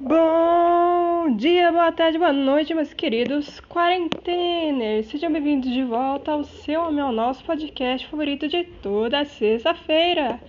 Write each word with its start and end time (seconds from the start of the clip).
Bom 0.00 1.36
dia, 1.36 1.70
boa 1.70 1.92
tarde, 1.92 2.16
boa 2.16 2.32
noite, 2.32 2.72
meus 2.72 2.94
queridos 2.94 3.60
quarenteners. 3.60 5.06
Sejam 5.06 5.30
bem-vindos 5.30 5.70
de 5.70 5.84
volta 5.84 6.32
ao 6.32 6.44
seu, 6.44 6.80
ao 6.80 6.92
meu, 6.92 7.12
nosso 7.12 7.44
podcast 7.44 8.06
favorito 8.08 8.48
de 8.48 8.64
toda 8.64 9.24
sexta-feira. 9.26 10.40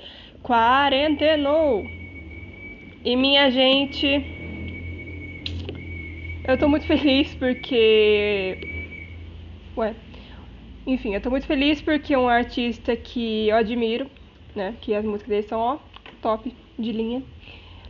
Quarentenou! 0.42 1.84
E 3.04 3.16
minha 3.18 3.52
gente, 3.52 4.08
eu 6.47 6.57
tô 6.57 6.69
muito 6.69 6.87
feliz 6.87 7.35
porque. 7.35 8.57
Ué. 9.75 9.94
Enfim, 10.87 11.15
eu 11.15 11.21
tô 11.21 11.29
muito 11.29 11.46
feliz 11.46 11.81
porque 11.81 12.15
um 12.15 12.29
artista 12.29 12.96
que 12.96 13.49
eu 13.49 13.57
admiro, 13.57 14.10
né? 14.55 14.75
Que 14.79 14.96
as 14.96 15.03
músicas 15.03 15.29
dele 15.29 15.44
são, 15.44 15.60
ó, 15.60 15.78
top 16.21 16.55
de 16.80 16.91
linha 16.94 17.21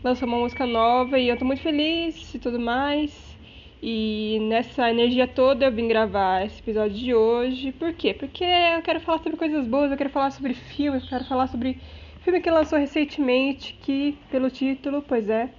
lançou 0.03 0.27
uma 0.27 0.37
música 0.37 0.65
nova 0.65 1.17
e 1.17 1.29
eu 1.29 1.37
tô 1.37 1.45
muito 1.45 1.61
feliz 1.61 2.35
e 2.35 2.39
tudo 2.39 2.59
mais. 2.59 3.33
E 3.81 4.37
nessa 4.49 4.89
energia 4.89 5.27
toda 5.27 5.65
eu 5.65 5.71
vim 5.71 5.87
gravar 5.87 6.45
esse 6.45 6.59
episódio 6.59 6.97
de 6.97 7.13
hoje. 7.13 7.71
Por 7.71 7.93
quê? 7.93 8.13
Porque 8.13 8.43
eu 8.43 8.81
quero 8.81 8.99
falar 8.99 9.19
sobre 9.19 9.37
coisas 9.37 9.65
boas, 9.65 9.91
eu 9.91 9.97
quero 9.97 10.09
falar 10.09 10.31
sobre 10.31 10.53
filmes, 10.53 11.03
eu 11.03 11.09
quero 11.09 11.25
falar 11.25 11.47
sobre 11.47 11.79
filme 12.21 12.41
que 12.41 12.49
lançou 12.49 12.77
recentemente, 12.77 13.77
que 13.81 14.17
pelo 14.29 14.49
título, 14.49 15.01
pois 15.01 15.29
é, 15.29 15.49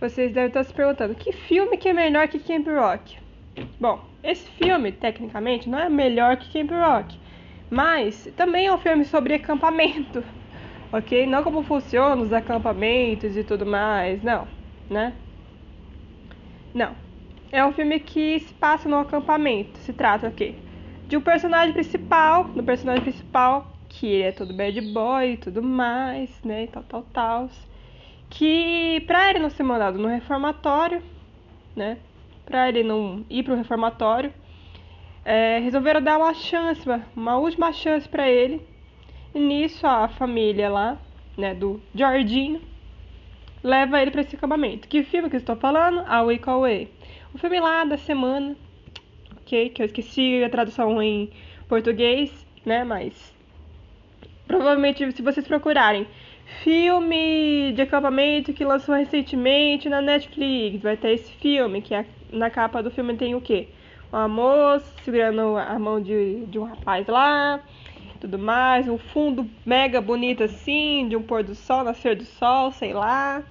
vocês 0.00 0.32
devem 0.32 0.48
estar 0.48 0.64
se 0.64 0.72
perguntando, 0.72 1.14
que 1.14 1.32
filme 1.32 1.78
que 1.78 1.88
é 1.88 1.92
melhor 1.92 2.28
que 2.28 2.38
Camp 2.38 2.66
Rock? 2.66 3.16
Bom, 3.80 4.04
esse 4.22 4.46
filme, 4.50 4.92
tecnicamente, 4.92 5.68
não 5.70 5.78
é 5.78 5.88
melhor 5.88 6.36
que 6.36 6.52
Camp 6.52 6.70
Rock, 6.70 7.18
mas 7.70 8.30
também 8.36 8.66
é 8.66 8.72
um 8.72 8.76
filme 8.76 9.06
sobre 9.06 9.34
acampamento 9.34 10.22
ok? 10.96 11.26
Não 11.26 11.42
como 11.42 11.62
funcionam 11.62 12.22
os 12.22 12.32
acampamentos 12.32 13.36
e 13.36 13.44
tudo 13.44 13.66
mais, 13.66 14.22
não, 14.22 14.48
né? 14.88 15.14
Não. 16.72 16.96
É 17.52 17.64
um 17.64 17.72
filme 17.72 18.00
que 18.00 18.40
se 18.40 18.52
passa 18.54 18.88
no 18.88 18.98
acampamento. 18.98 19.78
Se 19.78 19.92
trata, 19.92 20.28
ok? 20.28 20.58
De 21.06 21.16
um 21.16 21.20
personagem 21.20 21.72
principal, 21.72 22.44
do 22.44 22.62
personagem 22.62 23.02
principal, 23.02 23.72
que 23.88 24.22
é 24.22 24.32
todo 24.32 24.52
bad 24.52 24.80
boy 24.92 25.32
e 25.32 25.36
tudo 25.36 25.62
mais, 25.62 26.30
né? 26.42 26.64
E 26.64 26.68
tal, 26.68 26.82
tal, 26.82 27.02
tal. 27.12 27.50
Que 28.28 29.02
pra 29.06 29.30
ele 29.30 29.38
não 29.38 29.50
ser 29.50 29.62
mandado 29.62 29.98
no 29.98 30.08
reformatório, 30.08 31.02
né? 31.74 31.98
Pra 32.44 32.68
ele 32.68 32.82
não 32.82 33.24
ir 33.30 33.42
pro 33.42 33.54
reformatório, 33.54 34.32
é, 35.24 35.58
resolveram 35.58 36.02
dar 36.02 36.18
uma 36.18 36.34
chance, 36.34 36.82
uma 37.14 37.38
última 37.38 37.72
chance 37.72 38.08
para 38.08 38.28
ele 38.28 38.75
nisso 39.38 39.86
a 39.86 40.08
família 40.08 40.68
lá, 40.68 40.98
né, 41.36 41.54
do 41.54 41.80
Jorginho, 41.94 42.60
leva 43.62 44.00
ele 44.00 44.10
para 44.10 44.22
esse 44.22 44.36
acampamento. 44.36 44.88
Que 44.88 45.02
filme 45.02 45.28
que 45.28 45.36
eu 45.36 45.40
estou 45.40 45.56
falando? 45.56 46.04
A 46.06 46.22
Week 46.22 46.48
Away. 46.48 46.88
O 47.34 47.38
filme 47.38 47.60
lá 47.60 47.84
da 47.84 47.96
semana, 47.98 48.56
ok? 49.40 49.68
Que 49.70 49.82
eu 49.82 49.86
esqueci 49.86 50.42
a 50.44 50.48
tradução 50.48 51.02
em 51.02 51.30
português, 51.68 52.46
né? 52.64 52.84
Mas 52.84 53.34
provavelmente 54.46 55.10
se 55.12 55.22
vocês 55.22 55.46
procurarem 55.46 56.06
filme 56.62 57.72
de 57.72 57.82
acampamento 57.82 58.52
que 58.52 58.64
lançou 58.64 58.94
recentemente 58.94 59.88
na 59.88 60.00
Netflix, 60.00 60.82
vai 60.82 60.96
ter 60.96 61.14
esse 61.14 61.32
filme, 61.32 61.82
que 61.82 61.94
é, 61.94 62.06
na 62.30 62.48
capa 62.50 62.82
do 62.82 62.90
filme 62.90 63.16
tem 63.16 63.34
o 63.34 63.40
quê? 63.40 63.68
Uma 64.12 64.28
moça 64.28 64.86
segurando 65.02 65.56
a 65.56 65.78
mão 65.78 66.00
de, 66.00 66.46
de 66.46 66.58
um 66.58 66.64
rapaz 66.64 67.06
lá, 67.08 67.60
tudo 68.16 68.38
mais, 68.38 68.88
um 68.88 68.98
fundo 68.98 69.48
mega 69.64 70.00
bonito 70.00 70.42
assim, 70.42 71.08
de 71.08 71.16
um 71.16 71.22
pôr 71.22 71.42
do 71.44 71.54
sol, 71.54 71.84
nascer 71.84 72.16
do 72.16 72.24
sol, 72.24 72.72
sei 72.72 72.92
lá. 72.92 73.42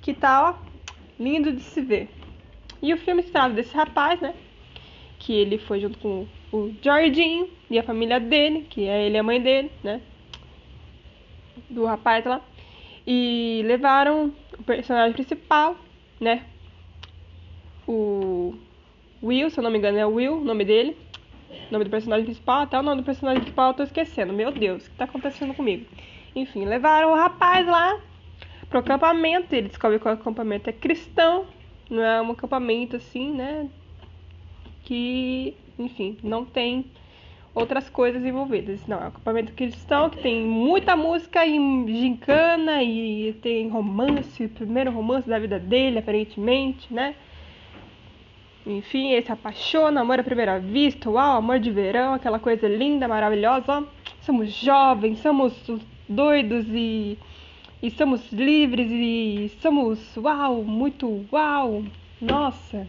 Que 0.00 0.14
tal? 0.14 0.60
Lindo 1.18 1.52
de 1.52 1.60
se 1.60 1.80
ver. 1.80 2.08
E 2.82 2.92
o 2.92 2.96
filme 2.98 3.22
se 3.22 3.30
trata 3.30 3.54
desse 3.54 3.74
rapaz, 3.74 4.20
né? 4.20 4.34
Que 5.18 5.32
ele 5.32 5.58
foi 5.58 5.80
junto 5.80 5.98
com 5.98 6.26
o 6.52 6.74
Jorginho 6.82 7.48
e 7.70 7.78
a 7.78 7.82
família 7.82 8.20
dele, 8.20 8.66
que 8.68 8.86
é 8.86 9.06
ele 9.06 9.16
e 9.16 9.18
a 9.18 9.22
mãe 9.22 9.40
dele, 9.40 9.70
né? 9.82 10.00
Do 11.68 11.84
rapaz 11.84 12.24
lá. 12.24 12.40
E 13.06 13.62
levaram 13.64 14.32
o 14.58 14.62
personagem 14.62 15.12
principal, 15.12 15.76
né? 16.20 16.44
O 17.86 18.54
Will, 19.22 19.50
se 19.50 19.58
eu 19.58 19.64
não 19.64 19.70
me 19.70 19.78
engano 19.78 19.98
é 19.98 20.04
Will, 20.04 20.38
o 20.38 20.44
nome 20.44 20.64
dele 20.64 20.96
nome 21.70 21.84
do 21.84 21.90
personagem 21.90 22.24
principal, 22.24 22.62
até 22.62 22.78
o 22.78 22.82
nome 22.82 23.02
do 23.02 23.04
personagem 23.04 23.40
principal 23.40 23.70
eu 23.70 23.74
tô 23.74 23.82
esquecendo. 23.82 24.32
Meu 24.32 24.52
Deus, 24.52 24.86
o 24.86 24.90
que 24.90 24.96
tá 24.96 25.04
acontecendo 25.04 25.54
comigo? 25.54 25.86
Enfim, 26.34 26.64
levaram 26.64 27.12
o 27.12 27.16
rapaz 27.16 27.66
lá 27.66 27.98
pro 28.68 28.80
acampamento. 28.80 29.54
Ele 29.54 29.68
descobre 29.68 29.98
que 29.98 30.06
o 30.06 30.10
acampamento 30.10 30.68
é 30.70 30.72
cristão, 30.72 31.46
não 31.90 32.02
é 32.02 32.20
um 32.22 32.32
acampamento 32.32 32.96
assim, 32.96 33.32
né? 33.32 33.68
Que, 34.84 35.56
enfim, 35.78 36.18
não 36.22 36.44
tem 36.44 36.84
outras 37.54 37.88
coisas 37.88 38.24
envolvidas. 38.24 38.86
Não, 38.86 38.98
é 38.98 39.04
um 39.04 39.08
acampamento 39.08 39.52
cristão 39.52 40.10
que 40.10 40.18
tem 40.18 40.44
muita 40.44 40.94
música 40.94 41.44
e 41.46 41.56
gincana 41.88 42.82
e 42.82 43.32
tem 43.40 43.68
romance, 43.68 44.44
o 44.44 44.48
primeiro 44.50 44.90
romance 44.90 45.28
da 45.28 45.38
vida 45.38 45.58
dele, 45.58 45.98
aparentemente, 45.98 46.92
né? 46.92 47.14
Enfim, 48.66 49.12
ele 49.12 49.24
se 49.24 49.30
apaixona, 49.30 50.00
amor 50.00 50.18
à 50.18 50.24
primeira 50.24 50.58
vista, 50.58 51.08
uau, 51.08 51.38
amor 51.38 51.60
de 51.60 51.70
verão, 51.70 52.14
aquela 52.14 52.40
coisa 52.40 52.66
linda, 52.66 53.06
maravilhosa. 53.06 53.86
Somos 54.22 54.52
jovens, 54.52 55.20
somos 55.20 55.54
doidos 56.08 56.66
e, 56.70 57.16
e 57.80 57.90
somos 57.92 58.32
livres 58.32 58.90
e 58.90 59.52
somos 59.60 60.16
uau, 60.16 60.64
muito 60.64 61.24
uau, 61.32 61.84
nossa, 62.20 62.88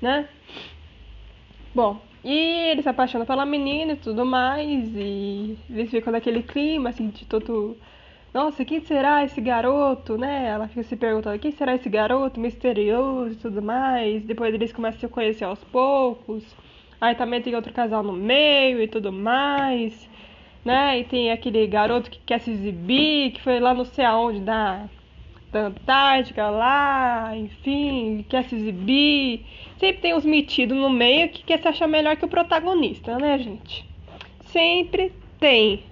né? 0.00 0.28
Bom, 1.74 2.00
e 2.22 2.70
ele 2.70 2.82
se 2.82 2.88
apaixona 2.88 3.26
pela 3.26 3.44
menina 3.44 3.94
e 3.94 3.96
tudo 3.96 4.24
mais, 4.24 4.94
e 4.94 5.58
eles 5.68 5.90
ficam 5.90 6.12
naquele 6.12 6.42
clima 6.44 6.90
assim 6.90 7.08
de 7.08 7.24
todo 7.24 7.76
nossa, 8.32 8.64
quem 8.64 8.80
será 8.80 9.24
esse 9.24 9.40
garoto, 9.40 10.16
né? 10.16 10.46
Ela 10.46 10.68
fica 10.68 10.84
se 10.84 10.96
perguntando, 10.96 11.38
quem 11.38 11.50
será 11.50 11.74
esse 11.74 11.88
garoto 11.88 12.38
misterioso 12.38 13.32
e 13.32 13.36
tudo 13.36 13.60
mais. 13.60 14.22
Depois 14.24 14.54
eles 14.54 14.72
começam 14.72 14.98
a 14.98 15.00
se 15.00 15.08
conhecer 15.08 15.44
aos 15.44 15.62
poucos. 15.64 16.44
Aí 17.00 17.14
também 17.16 17.42
tem 17.42 17.54
outro 17.56 17.72
casal 17.72 18.04
no 18.04 18.12
meio 18.12 18.80
e 18.80 18.86
tudo 18.86 19.12
mais, 19.12 20.08
né? 20.64 21.00
E 21.00 21.04
tem 21.04 21.32
aquele 21.32 21.66
garoto 21.66 22.08
que 22.10 22.20
quer 22.20 22.38
se 22.40 22.52
exibir, 22.52 23.32
que 23.32 23.42
foi 23.42 23.58
lá 23.58 23.74
não 23.74 23.84
sei 23.84 24.04
aonde, 24.04 24.40
da, 24.40 24.88
da 25.50 25.66
Antártica 25.66 26.48
lá, 26.50 27.36
enfim, 27.36 28.24
quer 28.28 28.44
se 28.44 28.54
exibir. 28.54 29.44
Sempre 29.78 30.02
tem 30.02 30.14
uns 30.14 30.24
metidos 30.24 30.76
no 30.76 30.90
meio 30.90 31.30
que 31.30 31.42
quer 31.42 31.58
se 31.58 31.66
achar 31.66 31.88
melhor 31.88 32.16
que 32.16 32.24
o 32.24 32.28
protagonista, 32.28 33.18
né, 33.18 33.38
gente? 33.38 33.84
Sempre 34.42 35.12
tem 35.40 35.89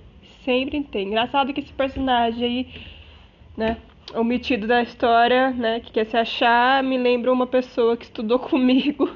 sempre 0.48 0.82
tem. 0.82 1.08
Engraçado 1.08 1.52
que 1.52 1.60
esse 1.60 1.72
personagem 1.74 2.42
aí, 2.42 2.66
né, 3.54 3.76
omitido 4.14 4.66
da 4.66 4.82
história, 4.82 5.50
né, 5.50 5.80
que 5.80 5.92
quer 5.92 6.06
se 6.06 6.16
achar, 6.16 6.82
me 6.82 6.96
lembra 6.96 7.30
uma 7.30 7.46
pessoa 7.46 7.98
que 7.98 8.06
estudou 8.06 8.38
comigo, 8.40 9.10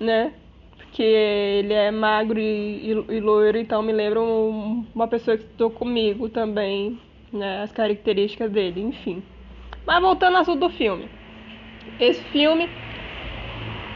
né? 0.00 0.32
Porque 0.76 1.04
ele 1.04 1.72
é 1.72 1.92
magro 1.92 2.40
e, 2.40 2.90
e, 2.90 2.90
e 2.90 3.20
loiro, 3.20 3.56
então 3.56 3.80
me 3.82 3.92
lembra 3.92 4.20
um, 4.20 4.84
uma 4.92 5.06
pessoa 5.06 5.36
que 5.36 5.44
estudou 5.44 5.70
comigo 5.70 6.28
também, 6.28 6.98
né, 7.32 7.62
as 7.62 7.70
características 7.70 8.50
dele, 8.50 8.80
enfim. 8.80 9.22
Mas 9.86 10.02
voltando 10.02 10.34
ao 10.34 10.42
assunto 10.42 10.58
do 10.58 10.70
filme. 10.70 11.08
Esse 12.00 12.20
filme 12.24 12.68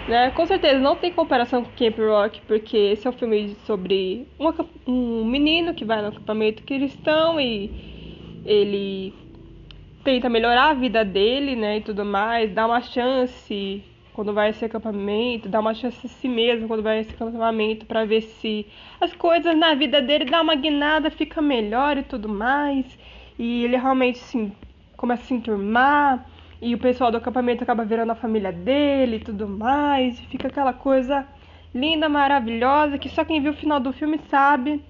né? 0.09 0.31
Com 0.31 0.47
certeza 0.47 0.78
não 0.78 0.97
tem 0.97 1.12
comparação 1.12 1.65
com 1.65 1.70
Camp 1.70 1.98
Rock, 1.98 2.41
porque 2.42 2.76
esse 2.76 3.06
é 3.06 3.10
um 3.10 3.12
filme 3.12 3.56
sobre 3.66 4.26
um, 4.38 4.53
um 4.87 5.25
menino 5.25 5.75
que 5.75 5.84
vai 5.84 6.03
no 6.03 6.09
acampamento 6.09 6.62
cristão 6.62 7.41
e 7.41 8.42
ele 8.44 9.15
tenta 10.04 10.28
melhorar 10.28 10.70
a 10.70 10.75
vida 10.75 11.04
dele, 11.04 11.56
né, 11.56 11.78
e 11.78 11.81
tudo 11.81 12.04
mais, 12.04 12.53
dá 12.53 12.66
uma 12.66 12.83
chance 12.83 13.83
quando 14.12 14.33
vai 14.33 14.51
esse 14.51 14.65
acampamento, 14.65 15.48
dá 15.48 15.59
uma 15.59 15.74
chance 15.74 16.06
a 16.06 16.09
si 16.09 16.28
mesmo 16.28 16.68
quando 16.68 16.83
vai 16.83 17.01
esse 17.01 17.12
acampamento 17.12 17.84
para 17.84 18.04
ver 18.04 18.21
se 18.21 18.65
as 19.01 19.12
coisas 19.12 19.56
na 19.56 19.74
vida 19.74 20.01
dele 20.01 20.27
dá 20.27 20.41
uma 20.41 20.54
guinada, 20.54 21.10
fica 21.10 21.42
melhor 21.42 21.98
e 21.98 22.03
tudo 22.04 22.28
mais. 22.28 22.86
E 23.36 23.65
ele 23.65 23.77
realmente 23.77 24.21
assim, 24.21 24.53
começa 24.97 25.24
a 25.24 25.27
se 25.27 25.34
enturmar 25.34 26.24
e 26.65 26.75
o 26.75 26.78
pessoal 26.78 27.11
do 27.11 27.19
acampamento 27.19 27.63
acaba 27.63 27.84
virando 27.84 28.13
a 28.13 28.15
família 28.15 28.51
dele 28.51 29.16
e 29.16 29.21
tudo 29.21 29.47
mais. 29.47 30.19
E 30.19 30.22
fica 30.22 30.49
aquela 30.49 30.72
coisa 30.72 31.27
linda, 31.75 32.09
maravilhosa, 32.09 32.97
que 32.97 33.11
só 33.11 33.22
quem 33.22 33.43
viu 33.43 33.53
o 33.53 33.57
final 33.57 33.78
do 33.78 33.93
filme 33.93 34.19
sabe 34.31 34.83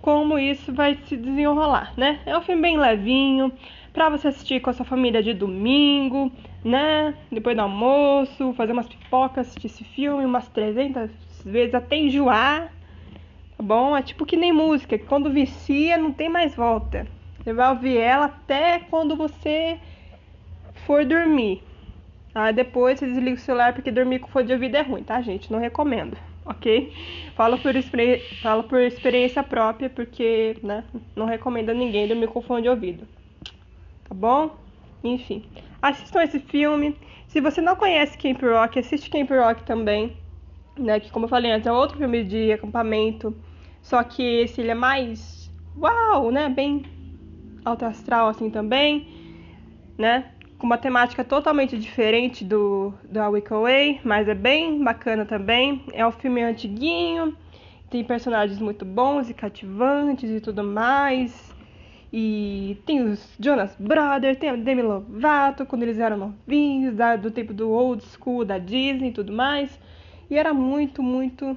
como 0.00 0.38
isso 0.38 0.72
vai 0.72 0.96
se 1.04 1.18
desenrolar, 1.18 1.92
né? 1.98 2.20
É 2.24 2.34
um 2.34 2.40
filme 2.40 2.62
bem 2.62 2.78
levinho, 2.78 3.52
pra 3.92 4.08
você 4.08 4.28
assistir 4.28 4.60
com 4.60 4.70
a 4.70 4.72
sua 4.72 4.86
família 4.86 5.22
de 5.22 5.34
domingo, 5.34 6.32
né? 6.64 7.14
Depois 7.30 7.54
do 7.54 7.60
almoço, 7.60 8.54
fazer 8.54 8.72
umas 8.72 8.88
pipocas, 8.88 9.48
assistir 9.48 9.66
esse 9.66 9.84
filme 9.84 10.24
umas 10.24 10.48
300 10.48 11.10
vezes 11.44 11.74
até 11.74 11.96
enjoar, 11.96 12.72
tá 13.54 13.62
bom? 13.62 13.94
É 13.94 14.00
tipo 14.00 14.24
que 14.24 14.36
nem 14.36 14.50
música, 14.50 14.96
que 14.96 15.04
quando 15.04 15.30
vicia 15.30 15.98
não 15.98 16.10
tem 16.10 16.30
mais 16.30 16.54
volta. 16.54 17.06
Você 17.38 17.52
vai 17.52 17.68
ouvir 17.68 17.98
ela 17.98 18.26
até 18.26 18.78
quando 18.78 19.14
você 19.14 19.78
for 20.88 21.04
dormir, 21.04 21.62
Aí 22.34 22.52
depois 22.52 22.98
você 22.98 23.06
desliga 23.06 23.34
o 23.34 23.40
celular 23.40 23.74
porque 23.74 23.90
dormir 23.90 24.20
com 24.20 24.28
fone 24.28 24.46
de 24.46 24.52
ouvido 24.52 24.76
é 24.76 24.82
ruim, 24.82 25.02
tá, 25.02 25.20
gente? 25.20 25.50
Não 25.50 25.58
recomendo, 25.58 26.16
ok? 26.46 26.92
Falo 27.34 27.58
por, 27.58 27.74
experi 27.74 28.20
falo 28.40 28.62
por 28.64 28.78
experiência 28.80 29.42
própria 29.42 29.90
porque, 29.90 30.56
né, 30.62 30.84
não 31.16 31.26
recomendo 31.26 31.70
a 31.70 31.74
ninguém 31.74 32.06
dormir 32.06 32.28
com 32.28 32.40
fone 32.40 32.62
de 32.62 32.68
ouvido. 32.68 33.08
Tá 34.08 34.14
bom? 34.14 34.56
Enfim, 35.02 35.44
assistam 35.82 36.22
esse 36.22 36.38
filme. 36.38 36.96
Se 37.26 37.40
você 37.40 37.60
não 37.60 37.74
conhece 37.74 38.16
Camp 38.16 38.40
Rock, 38.40 38.78
assiste 38.78 39.10
Camp 39.10 39.30
Rock 39.30 39.64
também, 39.64 40.16
né? 40.78 41.00
Que 41.00 41.10
como 41.10 41.24
eu 41.24 41.28
falei 41.28 41.50
antes, 41.50 41.66
é 41.66 41.72
outro 41.72 41.98
filme 41.98 42.22
de 42.22 42.52
acampamento. 42.52 43.36
Só 43.82 44.02
que 44.04 44.22
esse 44.22 44.60
ele 44.60 44.70
é 44.70 44.74
mais 44.74 45.50
uau, 45.76 46.30
né? 46.30 46.48
Bem 46.48 46.84
alto 47.64 47.84
astral 47.84 48.28
assim 48.28 48.48
também, 48.48 49.08
né? 49.98 50.30
Com 50.58 50.66
uma 50.66 50.78
temática 50.78 51.22
totalmente 51.22 51.78
diferente 51.78 52.44
do 52.44 52.92
da 53.04 53.28
Wicked 53.28 53.54
Way, 53.54 54.00
mas 54.04 54.28
é 54.28 54.34
bem 54.34 54.82
bacana 54.82 55.24
também. 55.24 55.84
É 55.92 56.04
um 56.04 56.10
filme 56.10 56.42
antiguinho, 56.42 57.36
tem 57.88 58.02
personagens 58.04 58.58
muito 58.58 58.84
bons 58.84 59.30
e 59.30 59.34
cativantes 59.34 60.28
e 60.28 60.40
tudo 60.40 60.64
mais. 60.64 61.54
E 62.12 62.76
tem 62.86 63.02
os 63.02 63.36
Jonas 63.38 63.76
Brothers, 63.78 64.38
tem 64.38 64.50
a 64.50 64.56
Demi 64.56 64.82
Lovato, 64.82 65.66
quando 65.66 65.82
eles 65.82 65.98
eram 65.98 66.16
novinhos, 66.16 66.94
da, 66.94 67.16
do 67.16 67.30
tempo 67.30 67.52
do 67.52 67.70
old 67.70 68.02
school, 68.04 68.44
da 68.44 68.58
Disney 68.58 69.10
e 69.10 69.12
tudo 69.12 69.32
mais. 69.32 69.78
E 70.30 70.36
era 70.36 70.52
muito, 70.54 71.02
muito. 71.02 71.56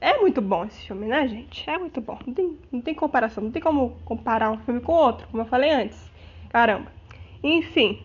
É 0.00 0.18
muito 0.18 0.40
bom 0.40 0.64
esse 0.64 0.86
filme, 0.86 1.06
né, 1.06 1.26
gente? 1.26 1.68
É 1.68 1.78
muito 1.78 2.00
bom. 2.00 2.18
Não 2.26 2.34
tem, 2.34 2.58
não 2.70 2.80
tem 2.80 2.94
comparação, 2.94 3.42
não 3.42 3.50
tem 3.50 3.62
como 3.62 3.96
comparar 4.04 4.50
um 4.50 4.58
filme 4.58 4.80
com 4.80 4.92
outro, 4.92 5.26
como 5.28 5.42
eu 5.42 5.46
falei 5.46 5.70
antes. 5.70 6.10
Caramba. 6.50 6.92
Enfim, 7.42 8.00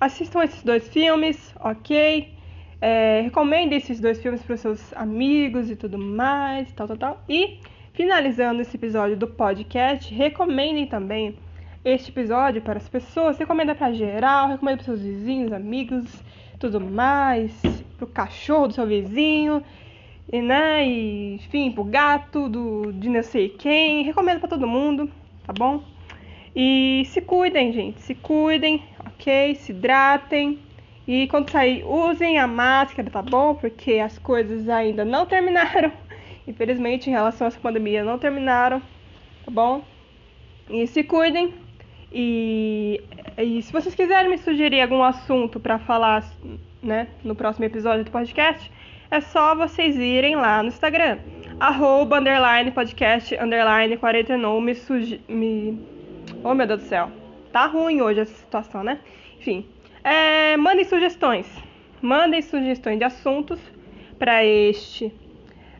assistam 0.00 0.42
esses 0.42 0.62
dois 0.62 0.88
filmes, 0.88 1.54
ok? 1.60 2.34
É, 2.80 3.22
recomendem 3.22 3.78
esses 3.78 4.00
dois 4.00 4.20
filmes 4.20 4.42
para 4.42 4.54
os 4.54 4.60
seus 4.60 4.92
amigos 4.94 5.70
e 5.70 5.76
tudo 5.76 5.98
mais, 5.98 6.70
tal, 6.72 6.86
tal, 6.86 6.96
tal. 6.96 7.24
E 7.28 7.58
Finalizando 7.98 8.62
esse 8.62 8.76
episódio 8.76 9.16
do 9.16 9.26
podcast, 9.26 10.14
recomendem 10.14 10.86
também 10.86 11.34
este 11.84 12.12
episódio 12.12 12.62
para 12.62 12.78
as 12.78 12.88
pessoas. 12.88 13.36
Recomenda 13.36 13.74
para 13.74 13.92
geral, 13.92 14.46
recomenda 14.46 14.76
para 14.76 14.84
seus 14.84 15.02
vizinhos, 15.02 15.52
amigos, 15.52 16.22
tudo 16.60 16.80
mais, 16.80 17.52
para 17.96 18.04
o 18.04 18.06
cachorro 18.06 18.68
do 18.68 18.74
seu 18.74 18.86
vizinho, 18.86 19.64
e, 20.32 20.40
né, 20.40 20.86
e, 20.86 21.34
enfim, 21.34 21.72
para 21.72 21.80
o 21.80 21.84
gato 21.86 22.48
do, 22.48 22.92
de 22.92 23.08
não 23.08 23.24
sei 23.24 23.48
quem. 23.48 24.04
Recomendo 24.04 24.38
para 24.38 24.50
todo 24.50 24.64
mundo, 24.64 25.10
tá 25.44 25.52
bom? 25.52 25.82
E 26.54 27.02
se 27.06 27.20
cuidem, 27.20 27.72
gente, 27.72 28.00
se 28.00 28.14
cuidem, 28.14 28.80
ok? 29.18 29.54
Se 29.56 29.72
hidratem. 29.72 30.58
E 31.06 31.26
quando 31.28 31.50
sair, 31.50 31.84
usem 31.84 32.38
a 32.38 32.46
máscara, 32.46 33.10
tá 33.10 33.22
bom? 33.22 33.54
Porque 33.54 33.94
as 33.94 34.18
coisas 34.18 34.68
ainda 34.68 35.04
não 35.04 35.24
terminaram 35.26 35.90
infelizmente, 36.48 37.10
em 37.10 37.12
relação 37.12 37.46
a 37.46 37.48
essa 37.48 37.60
pandemia, 37.60 38.02
não 38.02 38.18
terminaram, 38.18 38.80
tá 39.44 39.50
bom? 39.50 39.84
E 40.70 40.86
se 40.86 41.04
cuidem. 41.04 41.52
E, 42.10 43.02
e 43.36 43.60
se 43.60 43.70
vocês 43.70 43.94
quiserem 43.94 44.30
me 44.30 44.38
sugerir 44.38 44.80
algum 44.80 45.02
assunto 45.02 45.60
para 45.60 45.78
falar, 45.78 46.24
né, 46.82 47.08
no 47.22 47.34
próximo 47.34 47.66
episódio 47.66 48.02
do 48.02 48.10
podcast, 48.10 48.72
é 49.10 49.20
só 49.20 49.54
vocês 49.54 49.96
irem 49.96 50.36
lá 50.36 50.62
no 50.62 50.68
Instagram, 50.68 51.18
arroba, 51.60 52.18
underline, 52.18 52.70
podcast, 52.70 53.36
underline, 53.36 53.96
49, 53.98 54.64
me 54.64 54.74
suge... 54.74 55.20
Me... 55.28 55.78
Oh, 56.42 56.54
meu 56.54 56.66
Deus 56.66 56.80
do 56.80 56.86
céu. 56.86 57.10
Tá 57.52 57.66
ruim 57.66 58.00
hoje 58.00 58.20
essa 58.20 58.34
situação, 58.34 58.82
né? 58.82 59.00
Enfim, 59.38 59.66
é, 60.04 60.56
mandem 60.56 60.84
sugestões. 60.84 61.46
Mandem 62.00 62.42
sugestões 62.42 62.98
de 62.98 63.04
assuntos 63.04 63.58
para 64.18 64.44
este 64.44 65.12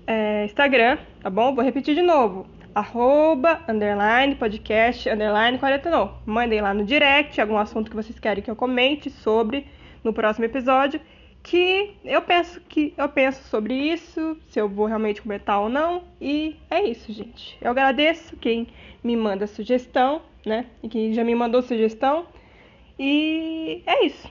é, 0.06 0.44
Instagram, 0.44 0.98
tá 1.20 1.28
bom? 1.28 1.54
Vou 1.54 1.64
repetir 1.64 1.94
de 1.94 2.02
novo. 2.02 2.46
Arroba, 2.74 3.60
underline, 3.68 4.34
podcast, 4.36 5.08
underline, 5.08 5.58
49. 5.58 6.12
Mandem 6.24 6.60
lá 6.60 6.72
no 6.72 6.84
direct 6.84 7.40
algum 7.40 7.58
assunto 7.58 7.90
que 7.90 7.96
vocês 7.96 8.18
querem 8.18 8.42
que 8.42 8.50
eu 8.50 8.56
comente 8.56 9.10
sobre 9.10 9.66
no 10.02 10.12
próximo 10.12 10.44
episódio. 10.44 11.00
Que 11.42 11.94
eu 12.04 12.20
penso 12.22 12.60
que 12.68 12.92
eu 12.96 13.08
penso 13.08 13.42
sobre 13.48 13.74
isso, 13.74 14.36
se 14.48 14.60
eu 14.60 14.68
vou 14.68 14.86
realmente 14.86 15.22
comentar 15.22 15.60
ou 15.60 15.68
não. 15.68 16.04
E 16.20 16.56
é 16.70 16.82
isso, 16.82 17.12
gente. 17.12 17.56
Eu 17.60 17.70
agradeço 17.70 18.36
quem 18.36 18.68
me 19.02 19.16
manda 19.16 19.46
sugestão, 19.46 20.22
né? 20.44 20.66
E 20.82 20.88
quem 20.88 21.12
já 21.12 21.24
me 21.24 21.34
mandou 21.34 21.62
sugestão. 21.62 22.26
E 22.98 23.82
é 23.86 24.04
isso. 24.06 24.28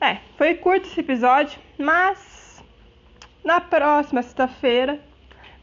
É, 0.00 0.18
foi 0.36 0.54
curto 0.54 0.86
esse 0.86 1.00
episódio, 1.00 1.58
mas 1.76 2.62
na 3.44 3.60
próxima 3.60 4.22
sexta-feira 4.22 5.00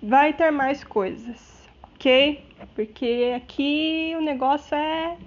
vai 0.03 0.33
ter 0.33 0.51
mais 0.51 0.83
coisas, 0.83 1.69
ok? 1.83 2.43
Porque 2.75 3.33
aqui 3.35 4.13
o 4.17 4.21
negócio 4.21 4.75
é 4.75 5.17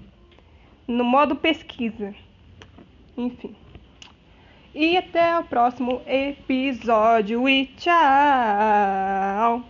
no 0.87 1.05
modo 1.05 1.37
pesquisa. 1.37 2.15
Enfim. 3.17 3.55
E 4.75 4.97
até 4.97 5.39
o 5.39 5.45
próximo 5.45 6.03
episódio 6.07 7.49
e 7.49 7.67
tchau! 7.77 9.65